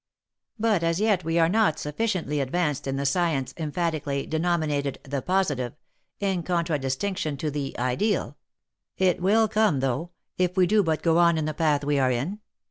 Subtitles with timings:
[0.57, 5.21] But as yet we are not sufficiently advanced in the science emphatically deno minated" the
[5.21, 5.73] positive"
[6.19, 8.35] in contradistinction to" the ideal."
[8.97, 10.09] It will come though,
[10.39, 12.39] if we do but go on in the path we are in.